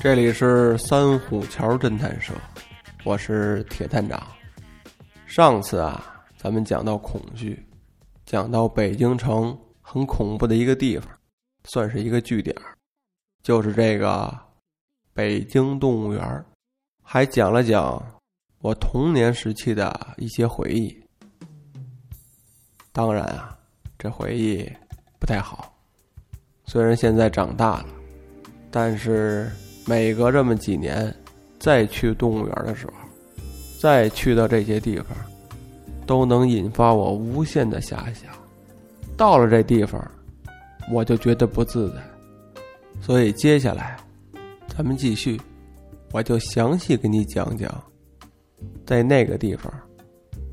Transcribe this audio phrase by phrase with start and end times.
[0.00, 2.32] 这里是三虎桥侦探社，
[3.04, 4.20] 我是铁探长。
[5.26, 7.64] 上次啊，咱们讲到恐惧，
[8.26, 11.08] 讲到北京城很恐怖的一个地方，
[11.64, 12.54] 算是一个据点，
[13.42, 14.36] 就是这个
[15.14, 16.44] 北京动物园
[17.02, 18.04] 还讲了讲
[18.60, 20.94] 我童年时期的一些回忆。
[22.92, 23.56] 当然啊，
[23.98, 24.68] 这回忆
[25.20, 25.72] 不太好，
[26.64, 27.86] 虽然现在长大了，
[28.70, 29.50] 但是。
[29.86, 31.16] 每隔这么几年，
[31.58, 32.92] 再去动物园的时候，
[33.80, 35.06] 再去到这些地方，
[36.06, 38.30] 都能引发我无限的遐想。
[39.16, 40.00] 到了这地方，
[40.90, 41.96] 我就觉得不自在。
[43.00, 43.96] 所以接下来，
[44.68, 45.40] 咱们继续，
[46.12, 47.82] 我就详细给你讲讲，
[48.86, 49.72] 在那个地方，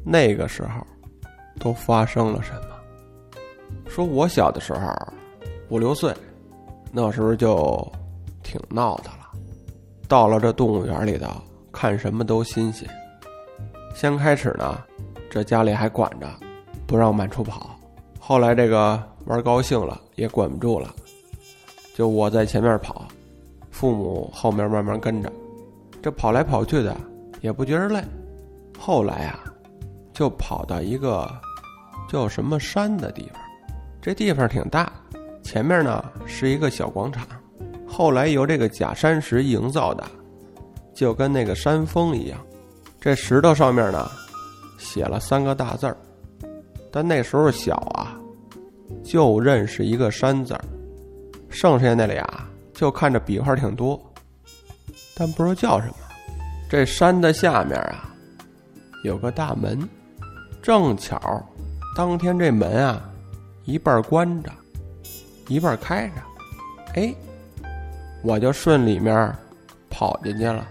[0.04, 0.86] 那个时候，
[1.60, 2.62] 都发生了什么。
[3.88, 4.94] 说我小的时候，
[5.70, 6.14] 五六岁，
[6.92, 7.92] 那时候就
[8.44, 9.25] 挺闹的了。
[10.08, 11.30] 到了这动物园里头，
[11.72, 12.88] 看什么都新鲜。
[13.94, 14.84] 先开始呢，
[15.30, 16.28] 这家里还管着，
[16.86, 17.80] 不让满处跑。
[18.20, 20.94] 后来这个玩高兴了，也管不住了，
[21.96, 23.08] 就我在前面跑，
[23.72, 25.32] 父母后面慢慢跟着。
[26.02, 26.96] 这跑来跑去的，
[27.42, 28.04] 也不觉着累。
[28.78, 29.44] 后来啊，
[30.14, 31.28] 就跑到一个
[32.08, 33.42] 叫什么山的地方。
[34.02, 34.92] 这地方挺大，
[35.42, 37.26] 前面呢是一个小广场。
[37.98, 40.06] 后来由这个假山石营造的，
[40.94, 42.38] 就跟那个山峰一样。
[43.00, 44.12] 这石头上面呢，
[44.78, 45.96] 写了三个大字儿。
[46.92, 48.20] 但那时候小啊，
[49.02, 50.62] 就认识一个山字儿，
[51.50, 52.28] 剩下那俩
[52.74, 53.98] 就看着笔画挺多，
[55.16, 55.96] 但不知道叫什么。
[56.70, 58.14] 这山的下面啊，
[59.06, 59.88] 有个大门，
[60.62, 61.18] 正巧
[61.96, 63.10] 当天这门啊，
[63.64, 64.52] 一半关着，
[65.48, 66.16] 一半开着，
[66.96, 67.16] 哎。
[68.26, 69.32] 我就顺里面
[69.88, 70.68] 跑进去了，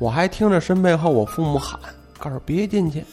[0.00, 1.78] 我还听着身背后我父母喊
[2.18, 3.04] ：“告诉别进去！”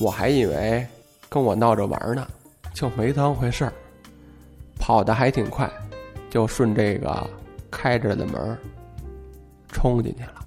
[0.00, 0.86] 我还以为
[1.28, 2.26] 跟我闹着玩呢，
[2.72, 3.72] 就没当回事儿，
[4.78, 5.70] 跑的还挺快，
[6.30, 7.28] 就顺这个
[7.70, 8.56] 开着的门
[9.68, 10.42] 冲进去了。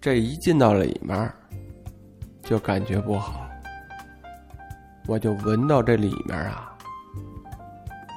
[0.00, 1.30] 这一进到里面，
[2.42, 3.46] 就感觉不好，
[5.06, 6.74] 我就闻到这里面啊，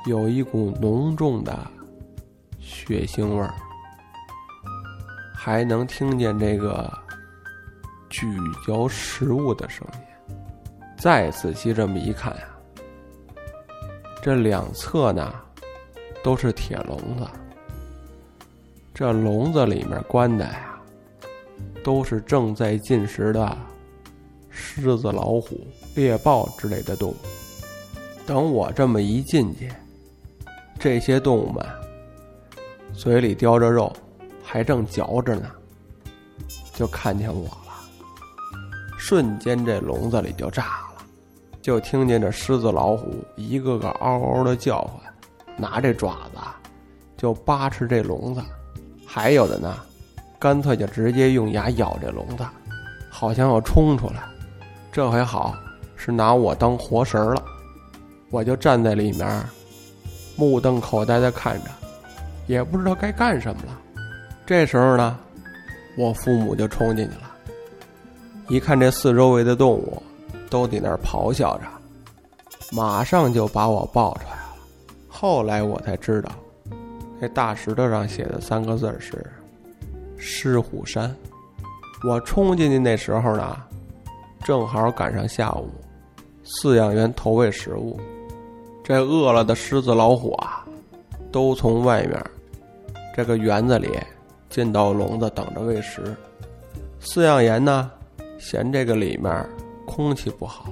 [0.06, 1.54] 有一股浓重的。
[2.70, 3.52] 血腥味儿，
[5.34, 6.88] 还能听见这个
[8.10, 8.28] 咀
[8.66, 10.00] 嚼食物的声音。
[10.98, 12.44] 再仔细这么一看呀，
[14.22, 15.34] 这两侧呢
[16.24, 17.28] 都是铁笼子，
[18.94, 20.80] 这笼子里面关的呀
[21.84, 23.58] 都是正在进食的
[24.50, 25.66] 狮子、老虎、
[25.96, 27.16] 猎豹之类的动物。
[28.28, 29.72] 等我这么一进去，
[30.78, 31.66] 这些动物们。
[33.00, 33.90] 嘴里叼着肉，
[34.44, 35.50] 还正嚼着呢，
[36.74, 37.74] 就看见我了。
[38.98, 41.06] 瞬间，这笼子里就炸了，
[41.62, 45.02] 就听见这狮子、老虎一个个嗷嗷的叫唤，
[45.56, 46.42] 拿这爪子
[47.16, 48.42] 就扒吃这笼子；
[49.08, 49.78] 还有的呢，
[50.38, 52.46] 干脆就直接用牙咬这笼子，
[53.10, 54.24] 好像要冲出来。
[54.92, 55.56] 这回好，
[55.96, 57.42] 是拿我当活食了，
[58.30, 59.42] 我就站在里面，
[60.36, 61.72] 目瞪口呆的看着。
[62.50, 63.80] 也不知道该干什么了，
[64.44, 65.20] 这时候呢，
[65.96, 67.32] 我父母就冲进去了。
[68.48, 70.02] 一看这四周围的动物
[70.50, 71.66] 都在那儿咆哮着，
[72.72, 74.56] 马上就把我抱出来了。
[75.08, 76.32] 后来我才知道，
[77.20, 79.24] 那大石头上写的三个字是
[80.18, 81.16] “狮虎山”。
[82.04, 83.62] 我冲进去那时候呢，
[84.44, 85.70] 正好赶上下午，
[86.44, 88.00] 饲养员投喂食物，
[88.84, 90.66] 这饿了的狮子、老虎啊，
[91.32, 92.20] 都从外面。
[93.20, 94.00] 这个园子里，
[94.50, 96.16] 进到笼子等着喂食。
[97.02, 97.92] 饲养员呢，
[98.38, 99.46] 嫌这个里面
[99.86, 100.70] 空气不好，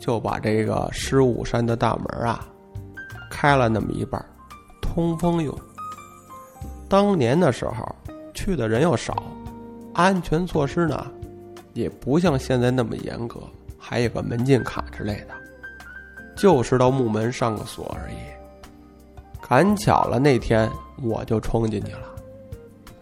[0.00, 2.48] 就把这个狮虎山的大门啊，
[3.30, 4.24] 开了那么一半，
[4.80, 5.54] 通风用。
[6.88, 7.94] 当年的时候
[8.32, 9.22] 去的人又少，
[9.92, 11.06] 安全措施呢，
[11.74, 13.38] 也不像现在那么严格，
[13.76, 15.34] 还有个门禁卡之类的，
[16.38, 18.16] 就是到木门上个锁而已。
[19.48, 20.70] 赶巧了那天。
[21.02, 22.14] 我就冲进去了，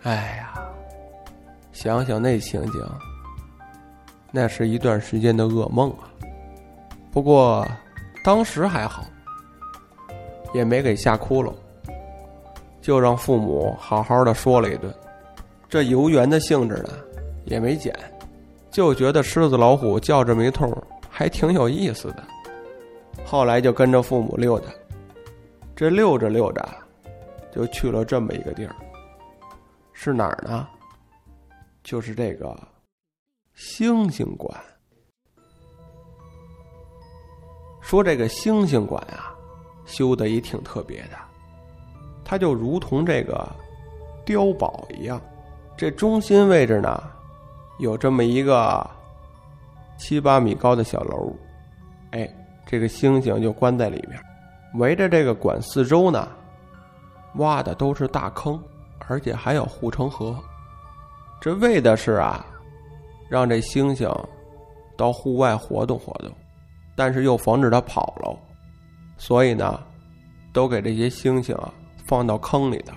[0.02, 0.52] 哎呀，
[1.70, 2.84] 想想那情景，
[4.32, 6.10] 那是一段时间的噩梦啊。
[7.12, 7.64] 不过
[8.24, 9.04] 当时还好，
[10.52, 11.54] 也没给吓哭了，
[12.82, 14.92] 就让父母好好的说了一顿。
[15.68, 16.90] 这游园的兴致呢，
[17.44, 17.96] 也没减，
[18.72, 20.76] 就觉得狮子老虎叫这么一通，
[21.08, 22.24] 还挺有意思的。
[23.24, 24.66] 后来就跟着父母溜达，
[25.76, 26.68] 这溜着溜着，
[27.52, 28.76] 就去了这么一个地儿，
[29.92, 30.68] 是哪儿呢？
[31.82, 32.56] 就是这个
[33.54, 34.54] 星星馆。
[37.80, 39.34] 说这个星星馆啊，
[39.84, 41.18] 修的也挺特别的，
[42.24, 43.46] 它就如同这个
[44.24, 45.20] 碉堡一样。
[45.76, 47.02] 这中心位置呢，
[47.78, 48.88] 有这么一个
[49.98, 51.36] 七八米高的小楼，
[52.12, 52.32] 哎，
[52.64, 54.18] 这个星星就关在里面。
[54.74, 56.28] 围着这个馆四周呢，
[57.36, 58.60] 挖的都是大坑，
[59.06, 60.36] 而且还有护城河。
[61.40, 62.44] 这为的是啊，
[63.28, 64.12] 让这猩猩
[64.96, 66.30] 到户外活动活动，
[66.96, 68.36] 但是又防止它跑了，
[69.16, 69.80] 所以呢，
[70.52, 71.72] 都给这些猩猩啊
[72.06, 72.94] 放到坑里头，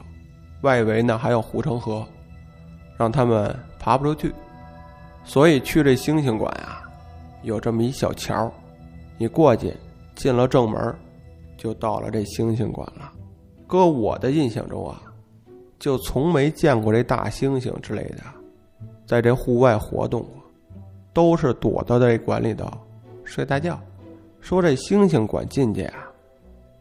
[0.61, 2.05] 外围呢还有护城河，
[2.97, 4.33] 让他们爬不出去。
[5.23, 6.81] 所以去这猩猩馆啊，
[7.43, 8.51] 有这么一小桥，
[9.17, 9.75] 你过去
[10.15, 10.95] 进了正门，
[11.57, 13.11] 就到了这猩猩馆了。
[13.65, 15.01] 搁我的印象中啊，
[15.77, 18.23] 就从没见过这大猩猩之类的。
[19.05, 20.31] 在这户外活动过，
[21.13, 22.65] 都是躲到这馆里头
[23.23, 23.79] 睡大觉。
[24.39, 26.07] 说这星星馆进去啊，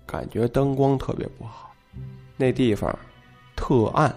[0.04, 1.70] 感觉灯光特别不好，
[2.36, 2.96] 那地方
[3.56, 4.14] 特暗。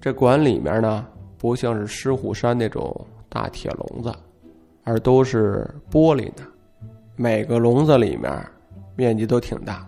[0.00, 1.06] 这馆里面呢，
[1.36, 4.12] 不像是狮虎山那种大铁笼子，
[4.82, 6.42] 而都是玻璃的。
[7.14, 8.32] 每个笼子里面
[8.98, 9.86] 面积都挺大，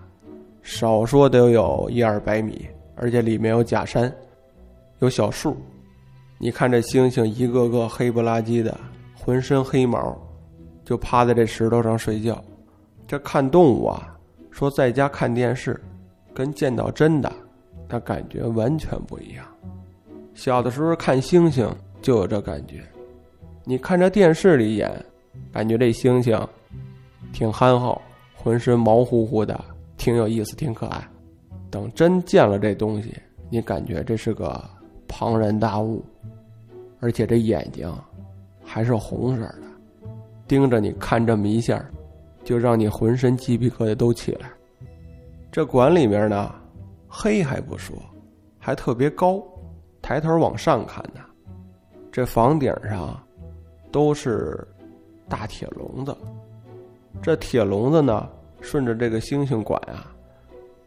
[0.62, 2.64] 少说得有一二百米，
[2.94, 4.10] 而且里面有假山，
[5.00, 5.56] 有小树。
[6.38, 8.78] 你看这猩猩一个个黑不拉几的，
[9.18, 10.16] 浑身黑毛，
[10.84, 12.40] 就趴在这石头上睡觉。
[13.08, 14.16] 这看动物啊，
[14.52, 15.82] 说在家看电视，
[16.32, 17.32] 跟见到真的，
[17.88, 19.44] 那感觉完全不一样。
[20.34, 21.68] 小的时候看猩猩
[22.00, 22.80] 就有这感觉，
[23.64, 25.04] 你看这电视里演，
[25.52, 26.46] 感觉这猩猩
[27.32, 28.00] 挺憨厚，
[28.42, 29.62] 浑身毛乎乎的，
[29.98, 31.06] 挺有意思，挺可爱。
[31.70, 33.14] 等真见了这东西，
[33.50, 34.58] 你感觉这是个
[35.06, 36.02] 庞然大物。
[37.00, 37.90] 而且这眼睛
[38.64, 39.62] 还是红色的，
[40.48, 41.84] 盯着你看这么一下，
[42.42, 44.50] 就让你浑身鸡皮疙瘩都起来。
[45.52, 46.54] 这馆里面呢，
[47.08, 47.94] 黑还不说，
[48.58, 49.42] 还特别高，
[50.00, 51.20] 抬头往上看呢，
[52.10, 53.18] 这房顶上
[53.92, 54.66] 都是
[55.28, 56.16] 大铁笼子。
[57.22, 58.28] 这铁笼子呢，
[58.60, 60.12] 顺着这个星星管啊，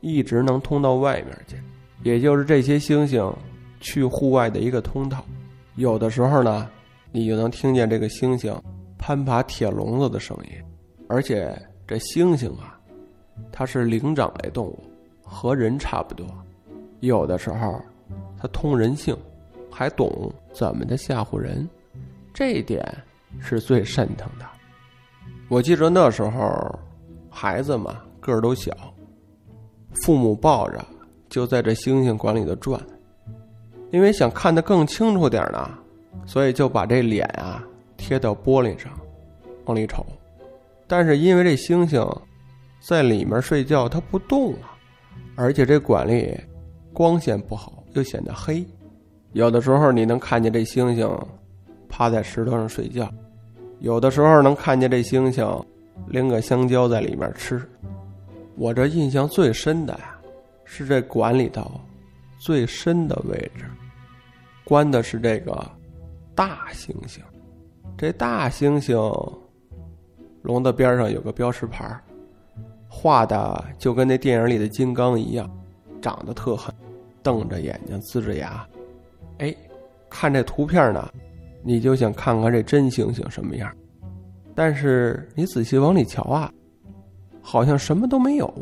[0.02, 1.58] 一直能通到外面去，
[2.04, 3.31] 也就是这些星星
[3.80, 5.24] 去户外的一个通道。
[5.75, 6.70] 有的时候呢，
[7.12, 8.56] 你就能听见这个猩猩
[8.98, 10.52] 攀爬铁笼子的声音，
[11.08, 11.56] 而且
[11.88, 12.80] 这猩猩啊，
[13.52, 14.84] 它是灵长类动物，
[15.24, 16.25] 和人差不多。
[17.02, 17.81] 有的时候，
[18.40, 19.16] 它通人性，
[19.70, 21.68] 还懂怎么的吓唬人，
[22.34, 22.81] 这一点
[23.40, 24.46] 是最瘆腾的。
[25.50, 26.80] 我记着那时候，
[27.30, 28.72] 孩子嘛个儿都小，
[30.01, 30.84] 父母抱着
[31.30, 32.81] 就在这星星馆里头转。
[33.92, 35.69] 因为想看得更清楚点呢，
[36.25, 37.63] 所以就把这脸啊
[37.95, 38.92] 贴到玻璃上，
[39.65, 40.03] 往里瞅。
[40.88, 42.03] 但是因为这星星
[42.79, 44.74] 在里面睡觉，它不动啊，
[45.36, 46.36] 而且这馆里
[46.91, 48.65] 光线不好，又显得黑。
[49.34, 51.08] 有的时候你能看见这星星
[51.88, 53.08] 趴在石头上睡觉，
[53.84, 55.62] 有的时候能看见这猩猩
[56.08, 57.62] 拎个香蕉在里面吃。
[58.56, 60.18] 我这印象最深的呀，
[60.63, 61.70] 是这馆里头
[62.38, 63.66] 最深的位置。
[64.63, 65.70] 关的是这个
[66.34, 67.20] 大猩猩，
[67.98, 69.12] 这大猩猩
[70.44, 71.94] 笼子边上有个标识牌
[72.88, 75.52] 画的就跟那电影里的金刚一样，
[76.02, 76.74] 长得特狠，
[77.22, 78.66] 瞪着眼睛，呲着牙。
[79.40, 79.54] 哎，
[80.10, 81.12] 看这图片呢，
[81.63, 83.72] 你就想看看这真猩猩什么样。
[84.53, 86.51] 但是你仔细往里瞧啊，
[87.41, 88.53] 好像什么都没有。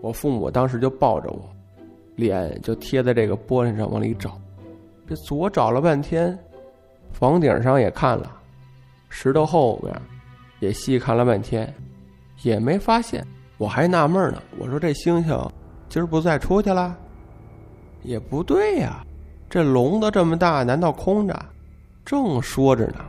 [0.00, 1.48] 我父母当时就抱着我，
[2.14, 4.40] 脸就贴在这个玻璃上往里找。
[5.06, 6.38] 这左找了半天，
[7.10, 8.30] 房顶上也看了，
[9.08, 9.92] 石头后面
[10.60, 11.74] 也细看了半天，
[12.42, 13.26] 也没发现。
[13.56, 15.50] 我还纳闷呢，我说这猩猩
[15.88, 16.96] 今儿不再出去了？
[18.04, 19.04] 也不对呀，
[19.50, 21.34] 这笼子这么大，难道空着？
[22.08, 23.04] 正说着呢，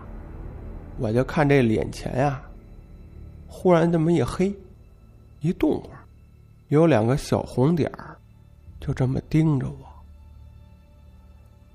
[0.97, 2.43] 我就看这脸前呀，
[3.47, 4.53] 忽然这么一黑，
[5.39, 6.03] 一动会儿，
[6.67, 8.17] 有两个小红点儿，
[8.81, 9.87] 就这么盯着我。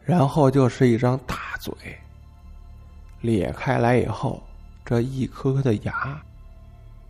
[0.03, 1.73] 然后就是一张大嘴，
[3.23, 4.43] 咧开来以后，
[4.85, 6.23] 这一颗颗的牙，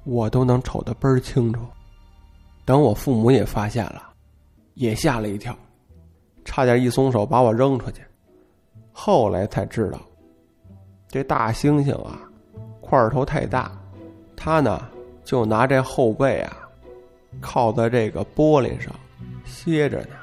[0.05, 1.67] 我都能瞅得倍儿清楚。
[2.65, 4.13] 等我父母也发现了，
[4.75, 5.59] 也吓了一跳，
[6.45, 8.01] 差点一松手把我扔出去。
[8.97, 9.99] 后来才知道，
[11.09, 12.21] 这大猩猩啊，
[12.81, 13.73] 块头太大，
[14.37, 14.87] 他呢
[15.25, 16.57] 就拿这后背啊
[17.41, 18.95] 靠在这个玻璃上
[19.45, 20.15] 歇着呢，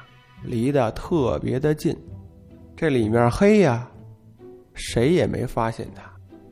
[0.42, 1.94] 离得特别的近。
[2.74, 3.86] 这里面黑呀，
[4.72, 6.02] 谁也没发现他，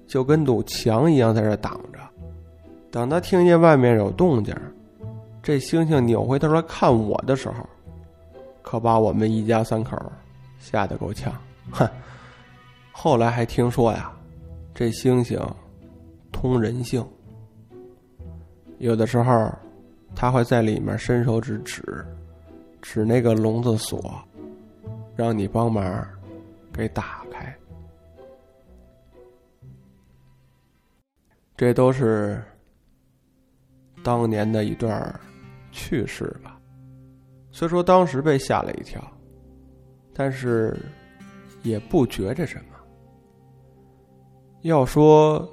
[0.07, 1.99] 就跟堵墙一样在这挡着。
[2.91, 4.55] 等他听见外面有动静，
[5.43, 7.67] 这猩猩扭回头来看我的时候，
[8.61, 9.97] 可把我们一家三口
[10.59, 11.33] 吓得够呛。
[11.71, 11.89] 哼！
[12.93, 14.13] 后来还听说呀，
[14.75, 15.41] 这猩猩
[16.31, 17.07] 通人性，
[18.79, 19.53] 有的时候
[20.15, 21.83] 他会在里面伸手指指，
[22.83, 24.23] 指那个笼子锁，
[25.17, 26.07] 让你帮忙。
[26.73, 27.55] 给打开，
[31.57, 32.43] 这都是
[34.03, 35.21] 当年的一段
[35.73, 36.59] 趣事吧。
[37.51, 39.03] 虽说当时被吓了一跳，
[40.15, 40.75] 但是
[41.63, 42.77] 也不觉着什么。
[44.63, 45.49] 要说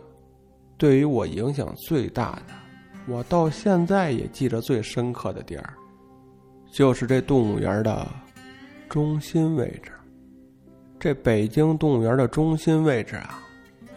[0.77, 2.53] 对于我影响最大的，
[3.07, 5.73] 我到现在也记着最深刻的地儿，
[6.71, 8.05] 就是这动物园的
[8.89, 9.91] 中心位置。
[10.99, 13.39] 这北京动物园的中心位置啊，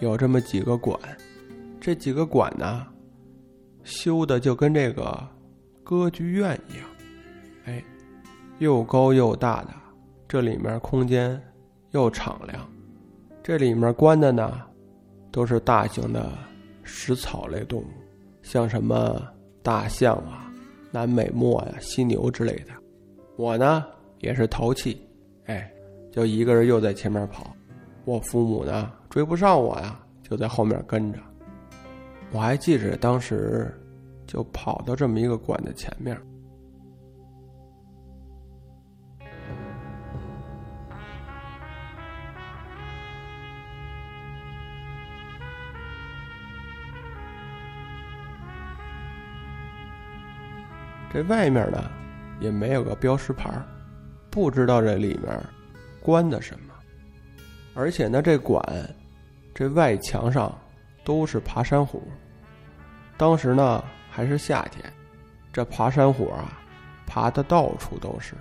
[0.01, 0.99] 有这么几个馆，
[1.81, 2.87] 这几个馆呢，
[3.83, 5.27] 修的就跟这个
[5.83, 6.87] 歌剧院一样，
[7.65, 7.83] 哎，
[8.59, 9.71] 又高又大的，
[10.29, 11.43] 这里面空间
[11.91, 12.69] 又敞亮，
[13.43, 14.61] 这里面关的呢，
[15.31, 16.33] 都是大型的
[16.83, 17.87] 食草类动物，
[18.43, 19.23] 像什么
[19.63, 20.53] 大象啊、
[20.91, 22.73] 南美貘呀、犀牛之类的。
[23.37, 23.85] 我呢
[24.19, 25.07] 也是淘气，
[25.47, 25.71] 哎。
[26.13, 27.55] 就一个人又在前面跑，
[28.05, 31.21] 我父母呢追不上我呀，就在后面跟着。
[32.33, 33.73] 我还记着当时，
[34.27, 36.21] 就跑到这么一个馆的前面。
[51.13, 51.91] 这外面呢，
[52.39, 53.51] 也没有个标识牌
[54.31, 55.43] 不知道这里面。
[56.03, 56.73] 关的什么？
[57.75, 58.65] 而且呢，这馆
[59.55, 60.57] 这外墙上
[61.05, 62.03] 都是爬山虎。
[63.17, 64.83] 当时呢还是夏天，
[65.53, 66.59] 这爬山虎啊
[67.07, 68.35] 爬的到处都是。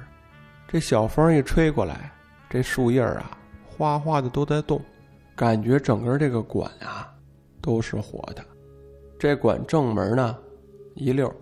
[0.68, 2.12] 这小风一吹过来，
[2.50, 4.80] 这树叶啊哗哗的都在动，
[5.36, 7.12] 感觉整个这个馆啊
[7.62, 8.46] 都是活的。
[9.18, 10.38] 这馆正门呢
[10.96, 11.34] 一溜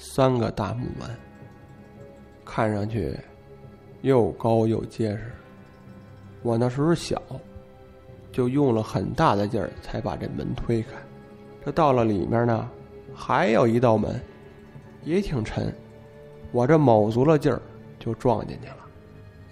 [0.00, 1.10] 三个大木门，
[2.44, 3.18] 看上去
[4.02, 5.32] 又高又结实。
[6.42, 7.20] 我那时候小，
[8.30, 10.90] 就用了很大的劲儿才把这门推开。
[11.64, 12.70] 这到了里面呢，
[13.12, 14.20] 还有一道门，
[15.02, 15.74] 也挺沉。
[16.52, 17.60] 我这卯足了劲儿
[17.98, 18.86] 就撞进去了。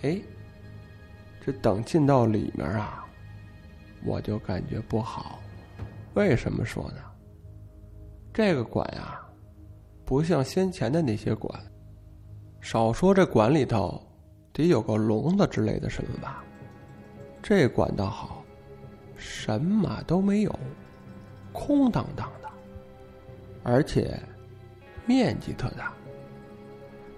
[0.03, 0.23] 哎，
[1.45, 3.05] 这等进到里面啊，
[4.05, 5.41] 我就感觉不好。
[6.15, 6.99] 为什么说呢？
[8.33, 9.21] 这个馆呀，
[10.07, 11.53] 不像先前的那些馆，
[12.61, 14.01] 少说这馆里头
[14.53, 16.45] 得有个笼子之类的什么吧。
[17.43, 18.45] 这馆倒好，
[19.17, 20.59] 什么都没有，
[21.53, 22.49] 空荡荡的，
[23.65, 24.17] 而且
[25.07, 25.93] 面积特大，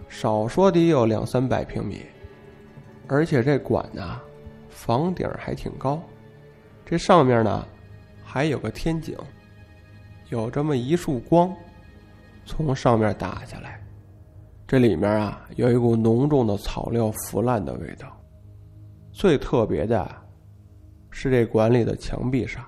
[0.08, 2.06] 少说得有两三百平米，
[3.06, 4.18] 而且这馆呢，
[4.70, 6.02] 房顶还挺高，
[6.86, 7.68] 这上面呢
[8.24, 9.14] 还有个天井，
[10.30, 11.54] 有这么一束光。
[12.48, 13.78] 从上面打下来，
[14.66, 18.08] 这里面啊有一股浓重的草料腐烂的味道。
[19.12, 20.10] 最特别的，
[21.10, 22.64] 是这馆里的墙壁上，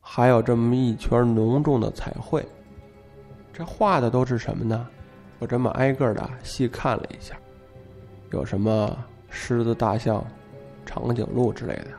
[0.00, 2.44] 还有这么一圈浓重的彩绘。
[3.52, 4.88] 这画的都是什么呢？
[5.38, 7.36] 我这么挨个的细看了一下，
[8.32, 10.24] 有什么狮子、大象、
[10.84, 11.90] 长颈鹿之类的，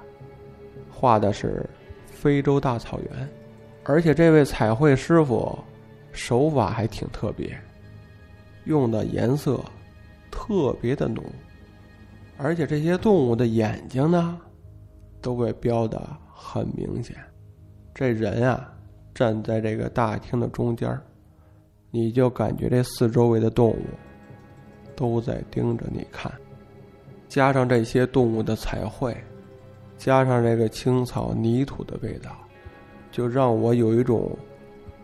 [0.91, 1.65] 画的是
[2.05, 3.29] 非洲大草原。
[3.83, 5.57] 而且这位彩绘师傅
[6.11, 7.57] 手法还挺特别，
[8.65, 9.59] 用的颜色
[10.29, 11.23] 特别的浓。
[12.37, 14.39] 而且这些动物的眼睛呢，
[15.21, 16.01] 都被标的
[16.33, 17.15] 很明显。
[17.93, 18.73] 这人啊，
[19.13, 20.99] 站在这个大厅的中间
[21.91, 23.85] 你就感觉这四周围的动物
[24.95, 26.31] 都在盯着你看。
[27.27, 29.15] 加上这些动物的彩绘，
[29.97, 32.35] 加上这个青草泥土的味道，
[33.11, 34.35] 就让我有一种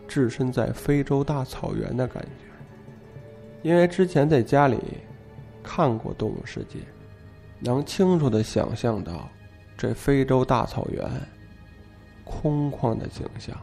[0.08, 2.30] 置身在非洲大草原的感觉。
[3.62, 4.78] 因为之前在家里
[5.62, 6.78] 看过《动物世界》。
[7.60, 9.28] 能清楚的想象到，
[9.76, 11.04] 这非洲大草原
[12.22, 13.56] 空旷的景象，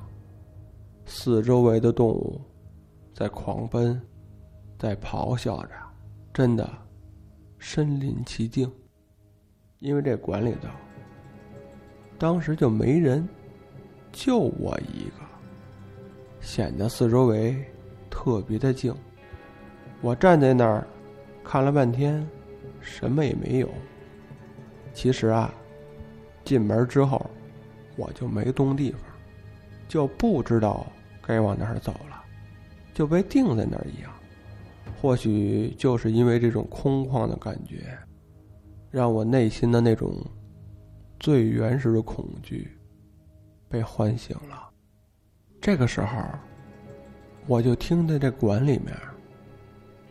[1.05, 2.41] 四周围的动物
[3.13, 4.01] 在狂奔，
[4.77, 5.69] 在咆哮着，
[6.33, 6.69] 真的
[7.57, 8.69] 身临其境。
[9.79, 10.67] 因为这馆里头
[12.17, 13.25] 当时就没人，
[14.11, 15.24] 就我一个，
[16.45, 17.57] 显得四周围
[18.09, 18.95] 特别的静。
[20.01, 20.87] 我站在那儿
[21.43, 22.25] 看了半天，
[22.79, 23.69] 什么也没有。
[24.93, 25.53] 其实啊。
[26.43, 27.27] 进门之后，
[27.95, 29.01] 我就没动地方，
[29.87, 30.85] 就不知道
[31.19, 32.23] 该往哪儿走了，
[32.93, 34.13] 就被定在那儿一样。
[35.01, 37.97] 或许就是因为这种空旷的感觉，
[38.91, 40.23] 让我内心的那种
[41.19, 42.77] 最原始的恐惧
[43.67, 44.69] 被唤醒了。
[45.65, 46.21] 这个时候，
[47.47, 48.95] 我就听见这管里面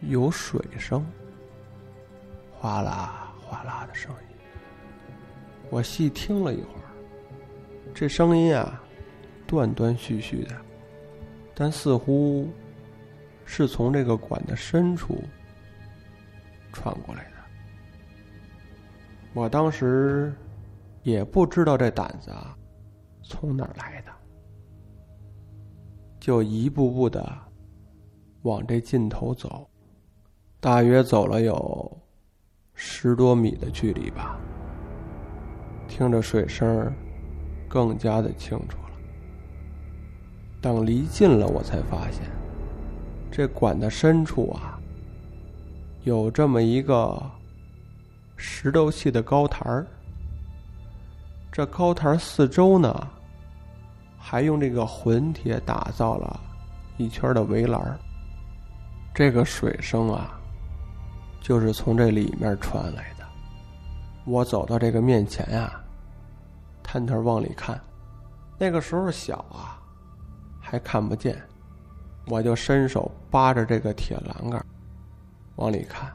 [0.01, 1.07] 有水声，
[2.53, 4.37] 哗啦哗啦的声音。
[5.71, 6.91] 我细听了一会儿，
[7.95, 8.83] 这声音啊，
[9.47, 10.57] 断断续续的，
[11.55, 12.53] 但似乎
[13.45, 15.23] 是从这个管的深处
[16.73, 17.31] 传过来的。
[19.35, 20.35] 我当时
[21.05, 22.59] 也不知道这胆子啊
[23.23, 24.11] 从哪儿来的，
[26.25, 27.37] 就一步步的
[28.45, 29.69] 往这尽头走，
[30.59, 31.99] 大约走了有
[32.73, 34.41] 十多米的距离吧。
[35.87, 36.91] 听着水声，
[37.69, 38.99] 更加的清楚了。
[40.63, 42.23] 等离近了，我才发现，
[43.31, 44.81] 这管的深处啊，
[46.05, 47.23] 有这么一个
[48.35, 49.87] 石头砌的高台儿。
[51.53, 53.09] 这高台四周呢，
[54.27, 56.41] 还用这个混铁打造了
[56.97, 57.99] 一圈的围栏。
[59.13, 60.41] 这个水声啊，
[61.43, 63.27] 就是从这里面传来的。
[64.25, 65.79] 我走到这个面前呀。
[66.83, 67.79] 探头往里看，
[68.59, 69.77] 那个时候小啊，
[70.59, 71.39] 还看不见，
[72.27, 74.65] 我就伸手扒着这个铁栏杆
[75.57, 76.11] 往里看。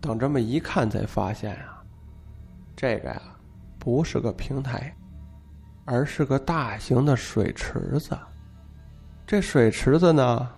[0.00, 1.82] 等这么一看，才发现啊，
[2.76, 3.20] 这个呀
[3.80, 4.94] 不是个平台，
[5.92, 8.16] 而是个大型的水池子。
[9.26, 10.48] 这水池子呢，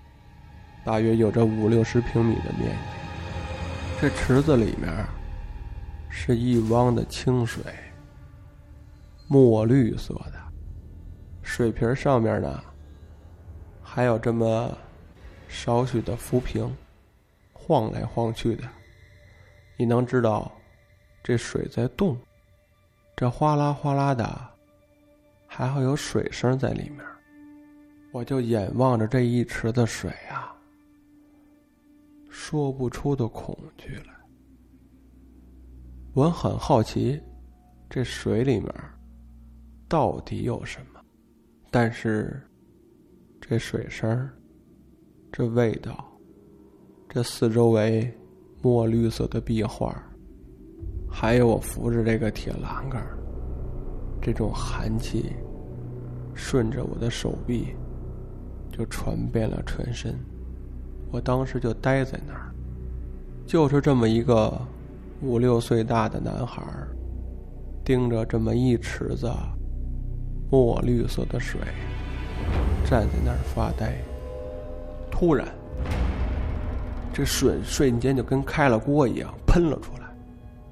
[0.84, 3.98] 大约有着五六十平米的面积。
[3.98, 4.92] 这池子里面
[6.10, 7.62] 是一汪的清水。
[9.26, 10.34] 墨绿色的
[11.40, 12.62] 水瓶上面呢，
[13.82, 14.76] 还有这么
[15.48, 16.70] 少许的浮萍，
[17.54, 18.64] 晃来晃去的。
[19.78, 20.52] 你能知道
[21.22, 22.18] 这水在动，
[23.16, 24.51] 这哗啦哗啦的，
[25.54, 27.04] 还会有水声在里面。
[28.10, 30.56] 我就眼望着这一池子水啊，
[32.30, 34.14] 说不出的恐惧来。
[36.14, 37.20] 我很好奇，
[37.90, 38.74] 这水里面。
[39.90, 41.00] 到底有什么？
[41.70, 42.42] 但是，
[43.38, 44.26] 这水声
[45.30, 46.10] 这味道，
[47.10, 48.10] 这四周围
[48.62, 50.02] 墨绿色的壁画，
[51.10, 53.06] 还有我扶着这个铁栏杆
[54.22, 55.32] 这种寒气
[56.32, 57.74] 顺着我的手臂
[58.70, 60.18] 就传遍了全身。
[61.10, 62.54] 我当时就呆在那儿，
[63.44, 64.56] 就是这么一个
[65.20, 66.62] 五六岁大的男孩
[67.84, 69.30] 盯着这么一池子。
[70.50, 71.58] 墨绿色的水，
[72.84, 73.96] 站在那儿发呆。
[75.10, 75.48] 突然，
[77.10, 80.14] 这水瞬间就跟开了锅一样喷了出来，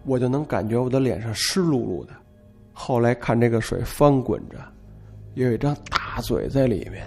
[0.04, 2.12] 我就能感觉我的脸上湿漉漉的。
[2.82, 4.56] 后来看这个水翻滚着，
[5.34, 7.06] 有一张大嘴在里面，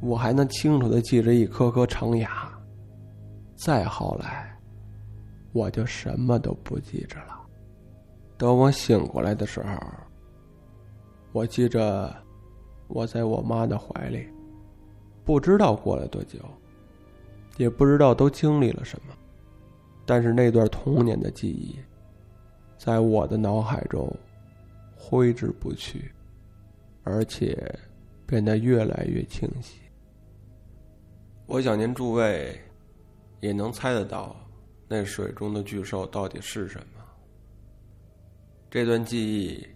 [0.00, 2.48] 我还能清楚的记着一颗颗长牙。
[3.56, 4.56] 再后来，
[5.52, 7.40] 我就什么都不记着了。
[8.38, 9.68] 等我醒过来的时候。
[11.32, 12.14] 我记着，
[12.86, 14.28] 我在我妈的怀里，
[15.24, 16.38] 不知道过了多久，
[17.56, 19.12] 也不知道都经历了什么，
[20.06, 21.76] 但是那段童年的记忆，
[22.78, 24.08] 在我的脑海中
[25.04, 26.10] 挥之不去，
[27.02, 27.56] 而且
[28.26, 29.80] 变得越来越清晰。
[31.46, 32.58] 我想您诸位
[33.40, 34.34] 也能猜得到，
[34.88, 37.04] 那水中的巨兽到底是什么。
[38.70, 39.66] 这段记忆。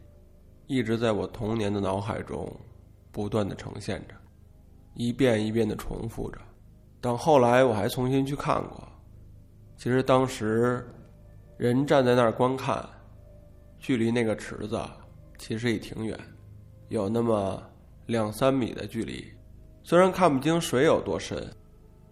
[0.71, 2.47] 一直在我童年的脑海中
[3.11, 4.15] 不断的呈现着，
[4.93, 6.39] 一遍一遍的重复着。
[7.01, 8.87] 等后来我还重新去看过，
[9.79, 10.87] 其实当时
[11.57, 12.87] 人站在那儿观看，
[13.79, 14.79] 距离那个池子
[15.39, 16.19] 其实也挺远，
[16.89, 17.63] 有那么
[18.07, 19.25] 两三米的距离。
[19.83, 21.51] 虽然看不清水有多深，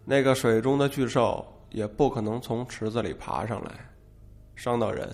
[0.05, 3.71] 那个水中的巨兽也不可能从池子里爬上来，
[4.55, 5.09] 伤到人。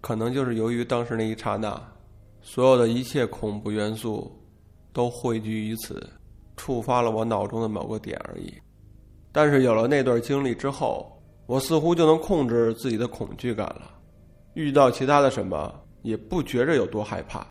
[0.00, 1.80] 可能就是由于当时那一刹那，
[2.40, 4.32] 所有的一切恐怖元素
[4.92, 6.08] 都汇聚于此，
[6.56, 8.54] 触发了我脑中的某个点而已。
[9.30, 13.90] 但是有了那段经历之后，我似乎就能控制自己的恐惧感了，
[14.54, 17.46] 遇到其他的什么也不觉着有多害怕，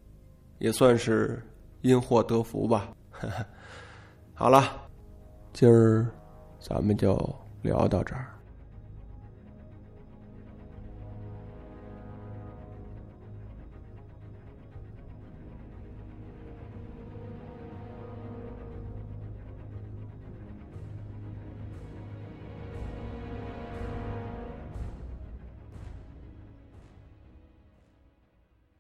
[0.59, 1.41] 也算是
[1.81, 2.89] 因祸得福吧。
[4.33, 4.63] 好了，
[5.53, 6.07] 今儿
[6.59, 7.17] 咱们就
[7.61, 8.27] 聊到这儿。